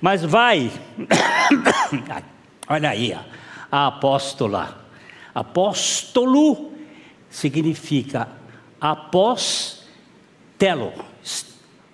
[0.00, 0.70] Mas vai,
[2.68, 3.16] olha aí,
[3.70, 4.86] a apóstola.
[5.34, 6.72] Apóstolo
[7.28, 8.28] significa
[8.80, 9.82] apóstelo,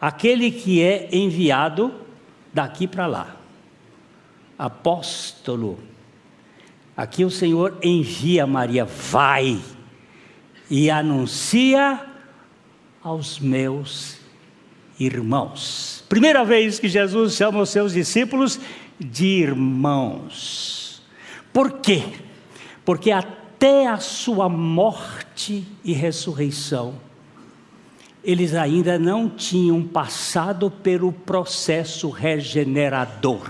[0.00, 1.94] aquele que é enviado
[2.52, 3.40] daqui para lá
[4.60, 5.78] apóstolo.
[6.94, 9.58] Aqui o Senhor envia Maria, vai
[10.68, 12.06] e anuncia
[13.02, 14.18] aos meus
[14.98, 15.99] irmãos.
[16.10, 18.60] Primeira vez que Jesus chama os seus discípulos
[18.98, 21.02] de irmãos.
[21.50, 22.02] Por quê?
[22.84, 26.96] Porque até a sua morte e ressurreição,
[28.22, 33.48] eles ainda não tinham passado pelo processo regenerador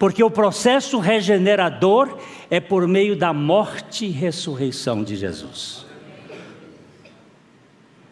[0.00, 2.16] porque o processo regenerador
[2.50, 5.84] é por meio da morte e ressurreição de Jesus.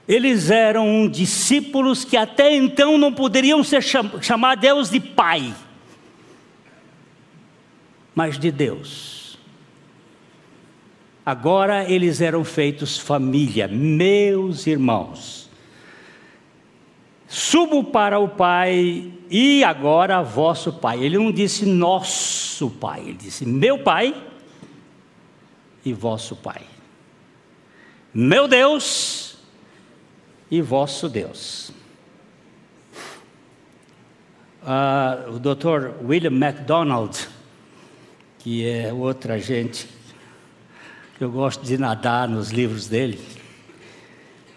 [0.09, 5.55] Eles eram discípulos que até então não poderiam ser cham chamar Deus de Pai,
[8.15, 9.39] mas de Deus.
[11.27, 15.51] Agora eles eram feitos família, meus irmãos.
[17.27, 21.05] Subo para o Pai e agora vosso Pai.
[21.05, 24.15] Ele não disse nosso Pai, ele disse meu Pai
[25.85, 26.63] e vosso Pai.
[28.15, 29.28] Meu Deus
[30.51, 31.73] e vosso Deus.
[34.69, 36.05] uh, o Dr.
[36.05, 37.29] William MacDonald,
[38.39, 39.89] que é outra gente
[41.17, 43.19] que eu gosto de nadar nos livros dele,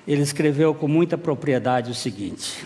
[0.08, 2.66] ele escreveu com muita propriedade o seguinte: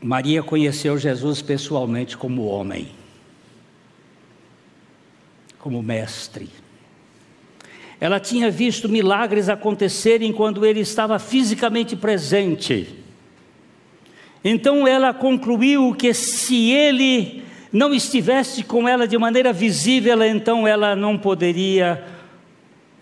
[0.00, 2.92] Maria conheceu Jesus pessoalmente como homem,
[5.58, 6.48] como mestre.
[8.00, 12.96] Ela tinha visto milagres acontecerem quando ele estava fisicamente presente.
[14.42, 20.96] Então ela concluiu que se ele não estivesse com ela de maneira visível, então ela
[20.96, 22.02] não poderia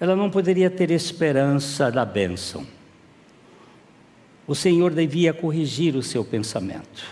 [0.01, 2.65] ela não poderia ter esperança da bênção.
[4.47, 7.05] O Senhor devia corrigir o seu pensamento.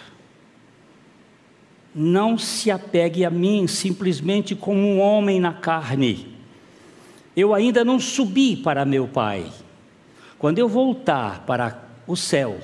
[1.93, 6.36] Não se apegue a mim simplesmente como um homem na carne.
[7.37, 9.45] Eu ainda não subi para meu Pai.
[10.39, 12.59] Quando eu voltar para o céu,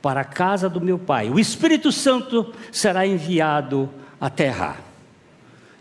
[0.00, 4.78] para a casa do meu Pai, o Espírito Santo será enviado a terra.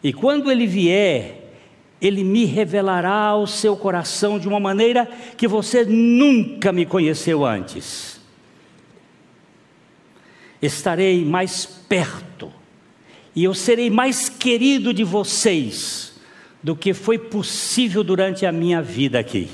[0.03, 1.53] E quando ele vier,
[2.01, 5.05] ele me revelará o seu coração de uma maneira
[5.37, 8.19] que você nunca me conheceu antes.
[10.61, 12.51] Estarei mais perto
[13.33, 16.08] e eu serei mais querido de vocês
[16.61, 19.49] do que foi possível durante a minha vida aqui.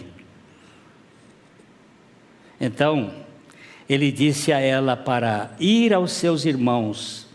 [2.60, 3.14] Então,
[3.88, 7.28] ele disse a ela para ir aos seus irmãos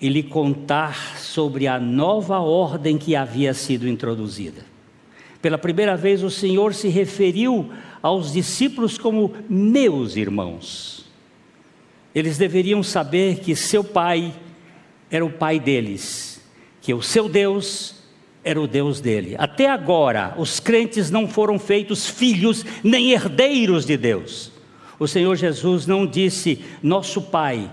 [0.00, 4.64] e lhe contar sobre a nova ordem que havia sido introduzida.
[5.40, 7.70] Pela primeira vez, o Senhor se referiu
[8.02, 11.06] aos discípulos como meus irmãos.
[12.14, 14.34] Eles deveriam saber que seu pai
[15.10, 16.42] era o pai deles,
[16.82, 17.99] que o seu Deus
[18.42, 19.36] era o Deus dele.
[19.38, 24.52] Até agora, os crentes não foram feitos filhos nem herdeiros de Deus.
[24.98, 27.70] O Senhor Jesus não disse nosso pai,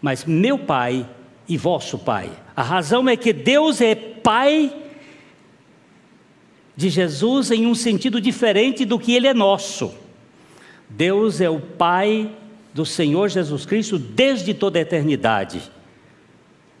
[0.00, 1.06] mas meu pai
[1.50, 2.30] e vosso Pai.
[2.54, 4.72] A razão é que Deus é Pai
[6.76, 9.92] de Jesus em um sentido diferente do que Ele é nosso.
[10.88, 12.30] Deus é o Pai
[12.72, 15.60] do Senhor Jesus Cristo desde toda a eternidade.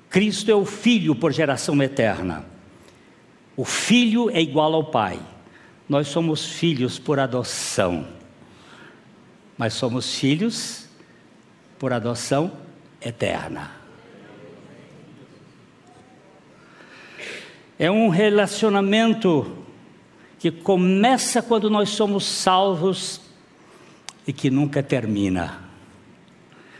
[0.08, 2.44] Cristo é o Filho por geração eterna.
[3.60, 5.20] O Filho é igual ao Pai.
[5.86, 8.08] Nós somos filhos por adoção,
[9.58, 10.88] mas somos filhos
[11.78, 12.52] por adoção
[13.02, 13.70] eterna.
[17.78, 19.58] É um relacionamento
[20.38, 23.20] que começa quando nós somos salvos
[24.26, 25.68] e que nunca termina.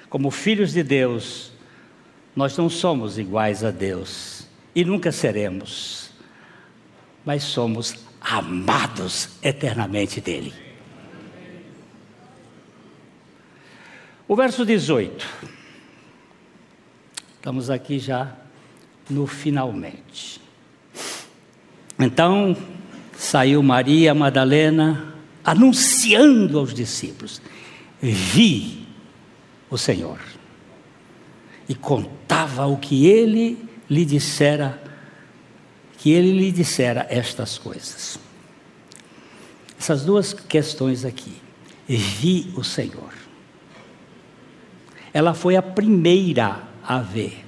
[0.09, 1.53] Como filhos de Deus,
[2.35, 6.00] nós não somos iguais a Deus e nunca seremos,
[7.25, 10.53] mas somos amados eternamente dEle.
[14.29, 15.27] O verso 18,
[17.37, 18.37] estamos aqui já
[19.09, 20.41] no finalmente.
[21.99, 22.57] Então
[23.17, 25.15] saiu Maria Madalena
[25.45, 27.43] anunciando aos discípulos:
[28.01, 28.87] Vi
[29.69, 30.19] o Senhor.
[31.69, 34.83] E contava o que ele lhe dissera,
[36.01, 38.19] que ele lhe dissera estas coisas.
[39.79, 41.35] Essas duas questões aqui.
[41.87, 43.13] Vi o Senhor.
[45.13, 47.45] Ela foi a primeira a ver.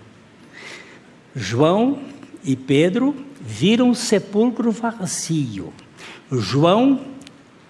[1.34, 2.00] João
[2.44, 5.72] e Pedro viram o sepulcro vazio.
[6.30, 7.07] João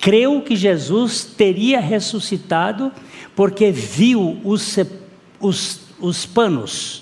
[0.01, 2.91] creu que Jesus teria ressuscitado
[3.37, 4.76] porque viu os,
[5.39, 7.01] os, os panos.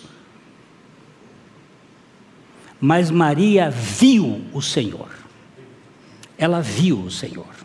[2.81, 5.11] Mas Maria viu o Senhor.
[6.39, 7.61] Ela viu o Senhor.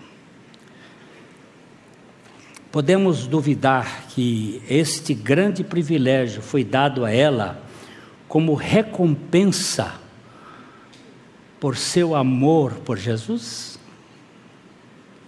[2.72, 7.64] Podemos duvidar que este grande privilégio foi dado a ela
[8.28, 9.94] como recompensa
[11.60, 13.80] por seu amor por Jesus?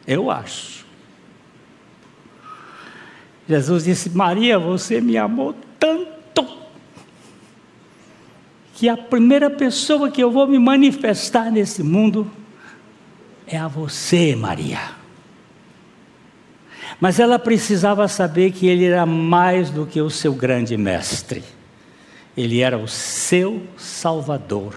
[0.06, 0.86] Eu acho.
[3.48, 6.17] Jesus disse: Maria, você me amou tanto
[8.78, 12.32] que a primeira pessoa que eu vou me manifestar nesse mundo
[13.48, 14.92] é a você, Maria.
[17.02, 21.44] Mas ela precisava saber que ele era mais do que o seu grande mestre.
[22.38, 24.76] Ele era o seu Salvador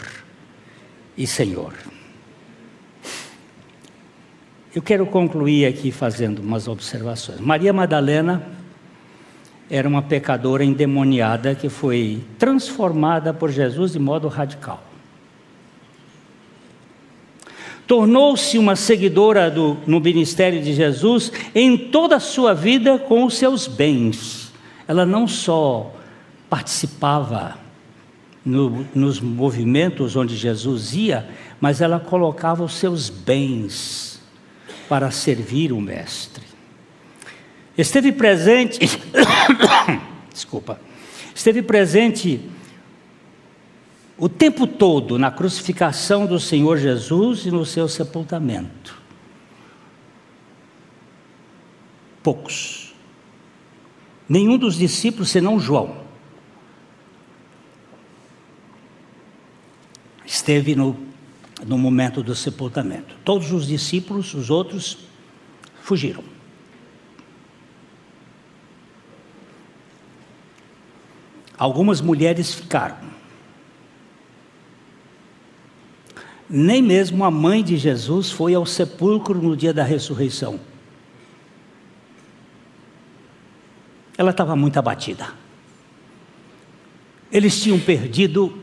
[1.14, 1.74] e Senhor.
[4.74, 7.38] Eu quero concluir aqui fazendo umas observações.
[7.38, 8.59] Maria Madalena
[9.70, 14.82] era uma pecadora endemoniada que foi transformada por Jesus de modo radical.
[17.86, 23.36] Tornou-se uma seguidora do, no ministério de Jesus em toda a sua vida com os
[23.36, 24.40] seus bens
[24.90, 25.94] ela não só
[26.48, 27.56] participava
[28.44, 31.28] no, nos movimentos onde Jesus ia,
[31.60, 34.20] mas ela colocava os seus bens
[34.88, 36.42] para servir o Mestre.
[37.80, 38.78] Esteve presente,
[40.30, 40.78] desculpa,
[41.34, 42.40] esteve presente
[44.18, 49.00] o tempo todo na crucificação do Senhor Jesus e no seu sepultamento.
[52.22, 52.94] Poucos.
[54.28, 56.02] Nenhum dos discípulos, senão João,
[60.26, 60.94] esteve no,
[61.66, 63.16] no momento do sepultamento.
[63.24, 64.98] Todos os discípulos, os outros,
[65.82, 66.39] fugiram.
[71.60, 72.96] Algumas mulheres ficaram.
[76.48, 80.58] Nem mesmo a mãe de Jesus foi ao sepulcro no dia da ressurreição.
[84.16, 85.34] Ela estava muito abatida.
[87.30, 88.58] Eles tinham perdido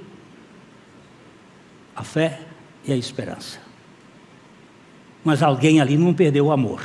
[1.95, 2.41] a fé
[2.83, 3.59] e a esperança.
[5.23, 6.81] Mas alguém ali não perdeu o amor.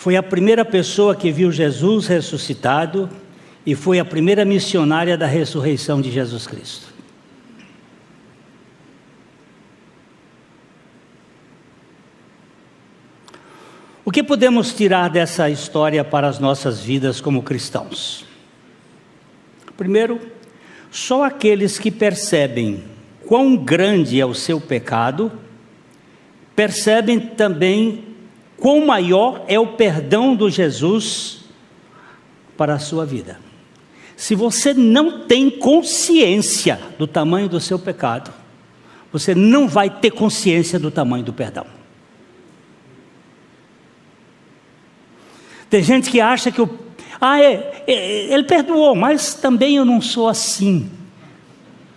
[0.00, 3.06] Foi a primeira pessoa que viu Jesus ressuscitado
[3.66, 6.86] e foi a primeira missionária da ressurreição de Jesus Cristo.
[14.02, 18.24] O que podemos tirar dessa história para as nossas vidas como cristãos?
[19.76, 20.18] Primeiro,
[20.90, 22.84] só aqueles que percebem
[23.26, 25.30] quão grande é o seu pecado,
[26.56, 28.09] percebem também
[28.60, 31.40] quão maior é o perdão do Jesus
[32.56, 33.40] para a sua vida.
[34.16, 38.32] Se você não tem consciência do tamanho do seu pecado,
[39.10, 41.66] você não vai ter consciência do tamanho do perdão.
[45.70, 46.68] Tem gente que acha que o,
[47.20, 50.90] ah, é, é, ele perdoou, mas também eu não sou assim.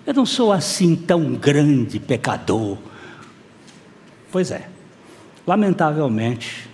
[0.06, 2.78] Eu não sou assim tão grande pecador.
[4.32, 4.70] Pois é,
[5.46, 6.70] lamentavelmente,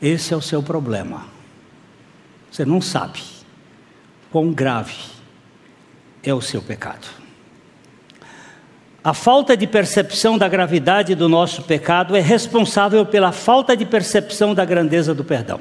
[0.00, 1.26] esse é o seu problema.
[2.50, 3.20] Você não sabe
[4.30, 4.96] quão grave
[6.22, 7.06] é o seu pecado.
[9.02, 14.54] A falta de percepção da gravidade do nosso pecado é responsável pela falta de percepção
[14.54, 15.60] da grandeza do perdão.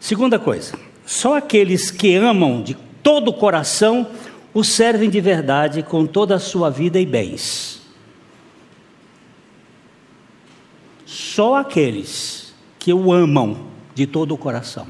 [0.00, 4.08] Segunda coisa, só aqueles que amam de todo o coração
[4.56, 7.82] o servem de verdade com toda a sua vida e bens.
[11.04, 14.86] Só aqueles que o amam de todo o coração.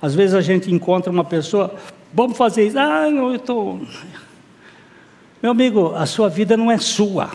[0.00, 1.74] Às vezes a gente encontra uma pessoa,
[2.14, 3.80] vamos fazer isso, ah, eu estou.
[5.42, 7.32] Meu amigo, a sua vida não é sua,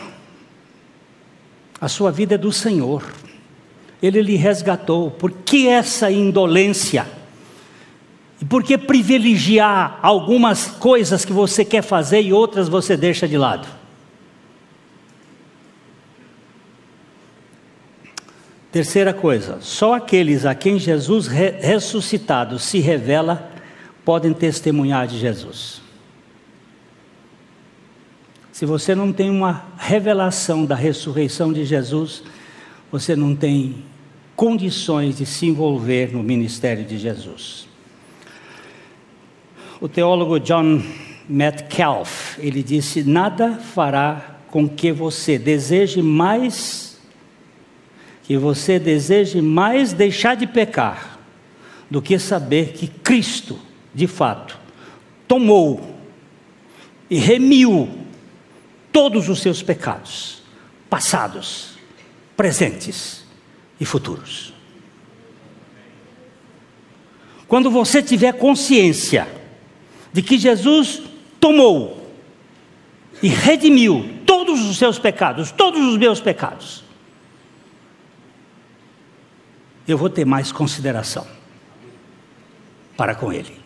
[1.78, 3.04] a sua vida é do Senhor.
[4.02, 5.10] Ele lhe resgatou.
[5.10, 7.06] Por que essa indolência?
[8.42, 13.38] E por que privilegiar algumas coisas que você quer fazer e outras você deixa de
[13.38, 13.68] lado?
[18.72, 23.48] Terceira coisa, só aqueles a quem Jesus ressuscitado se revela
[24.04, 25.80] podem testemunhar de Jesus.
[28.50, 32.24] Se você não tem uma revelação da ressurreição de Jesus,
[32.90, 33.84] você não tem
[34.34, 37.70] condições de se envolver no ministério de Jesus.
[39.82, 40.80] O teólogo John
[41.28, 47.00] Metcalf, ele disse: "Nada fará com que você deseje mais
[48.22, 51.18] que você deseje mais deixar de pecar
[51.90, 53.58] do que saber que Cristo,
[53.92, 54.56] de fato,
[55.26, 55.96] tomou
[57.10, 57.88] e remiu
[58.92, 60.44] todos os seus pecados,
[60.88, 61.76] passados,
[62.36, 63.24] presentes
[63.80, 64.54] e futuros.
[67.48, 69.41] Quando você tiver consciência
[70.12, 71.02] de que Jesus
[71.40, 72.10] tomou
[73.22, 76.84] e redimiu todos os seus pecados, todos os meus pecados,
[79.86, 81.26] eu vou ter mais consideração
[82.96, 83.60] para com Ele.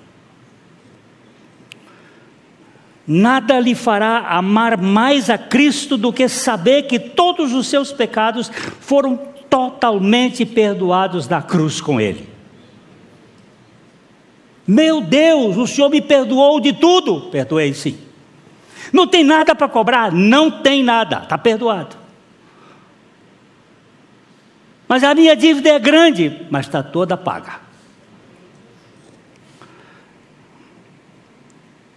[3.06, 8.50] Nada lhe fará amar mais a Cristo do que saber que todos os seus pecados
[8.80, 9.16] foram
[9.48, 12.35] totalmente perdoados na cruz com Ele.
[14.66, 17.30] Meu Deus, o Senhor me perdoou de tudo.
[17.30, 17.98] Perdoei sim.
[18.92, 20.12] Não tem nada para cobrar?
[20.12, 21.96] Não tem nada, está perdoado.
[24.88, 27.60] Mas a minha dívida é grande, mas está toda paga.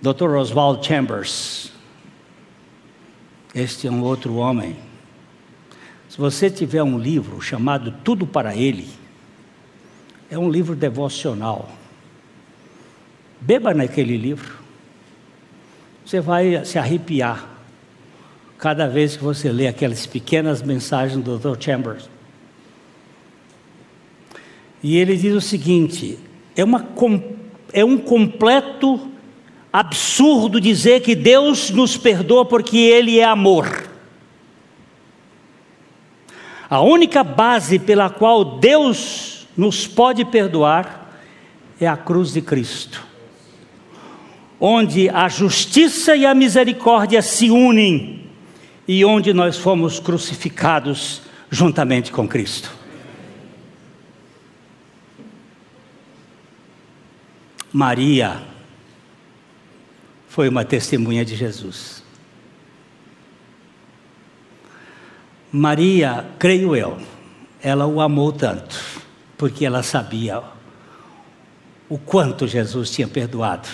[0.02, 0.36] Dr.
[0.36, 1.72] Oswald Chambers,
[3.54, 4.78] este é um outro homem.
[6.08, 8.88] Se você tiver um livro chamado Tudo para Ele,
[10.32, 11.79] é um livro devocional.
[13.42, 14.58] Beba naquele livro.
[16.06, 17.48] Você vai se arrepiar
[18.58, 21.60] cada vez que você lê aquelas pequenas mensagens do Dr.
[21.60, 22.10] Chambers.
[24.82, 26.18] E ele diz o seguinte:
[26.56, 26.86] é, uma,
[27.72, 29.10] é um completo
[29.72, 33.88] absurdo dizer que Deus nos perdoa porque Ele é amor.
[36.70, 41.20] A única base pela qual Deus nos pode perdoar
[41.82, 43.04] é a cruz de Cristo,
[44.60, 48.30] onde a justiça e a misericórdia se unem
[48.88, 52.72] e onde nós fomos crucificados juntamente com Cristo.
[57.72, 58.42] Maria
[60.28, 62.04] foi uma testemunha de Jesus.
[65.52, 67.00] Maria, creio eu,
[67.62, 68.80] ela o amou tanto,
[69.38, 70.42] porque ela sabia
[71.88, 73.68] o quanto Jesus tinha perdoado,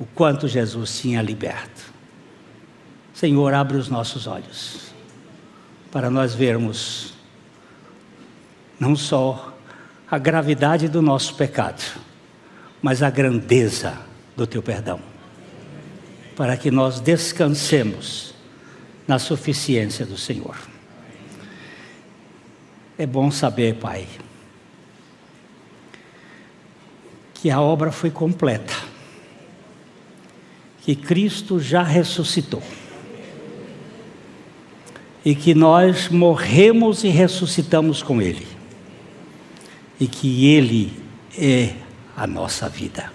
[0.00, 1.92] o quanto Jesus tinha liberto.
[3.12, 4.94] Senhor, abre os nossos olhos,
[5.92, 7.12] para nós vermos
[8.78, 9.54] não só
[10.10, 11.82] a gravidade do nosso pecado,
[12.80, 13.98] mas a grandeza
[14.34, 15.00] do teu perdão,
[16.34, 18.34] para que nós descansemos
[19.06, 20.56] na suficiência do Senhor.
[22.96, 24.06] É bom saber, Pai,
[27.34, 28.89] que a obra foi completa,
[30.82, 32.62] que Cristo já ressuscitou
[35.24, 38.46] e que nós morremos e ressuscitamos com Ele,
[39.98, 40.92] e que Ele
[41.38, 41.74] é
[42.16, 43.12] a nossa vida.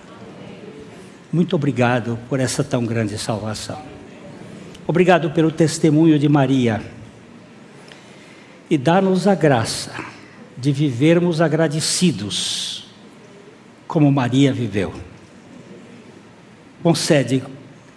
[1.31, 3.81] Muito obrigado por essa tão grande salvação.
[4.87, 6.81] Obrigado pelo testemunho de Maria.
[8.69, 9.93] E dá-nos a graça
[10.57, 12.87] de vivermos agradecidos,
[13.87, 14.93] como Maria viveu.
[16.81, 17.43] Concede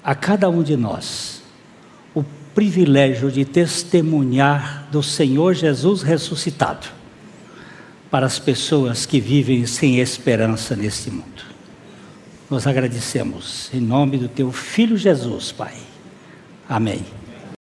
[0.03, 1.43] a cada um de nós
[2.15, 2.25] o
[2.55, 6.89] privilégio de testemunhar do Senhor Jesus ressuscitado
[8.11, 11.45] para as pessoas que vivem sem esperança neste mundo.
[12.51, 15.75] Nós agradecemos em nome do teu filho Jesus, Pai.
[16.69, 17.05] Amém.